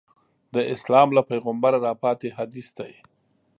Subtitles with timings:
[0.55, 2.93] د اسلام له پیغمبره راپاتې حدیث دی.